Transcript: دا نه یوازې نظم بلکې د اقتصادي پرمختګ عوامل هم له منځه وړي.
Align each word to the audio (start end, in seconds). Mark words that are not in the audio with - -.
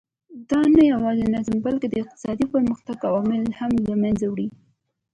دا 0.49 0.61
نه 0.75 0.81
یوازې 0.93 1.25
نظم 1.35 1.55
بلکې 1.65 1.87
د 1.89 1.95
اقتصادي 2.03 2.45
پرمختګ 2.53 2.97
عوامل 3.09 3.41
هم 3.59 3.71
له 3.89 3.95
منځه 4.03 4.25
وړي. 4.29 4.47